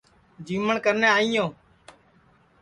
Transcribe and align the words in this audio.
جیمٹؔ 0.45 0.77
کرنے 0.85 1.07
آئی 1.15 1.27
یو 1.35 1.45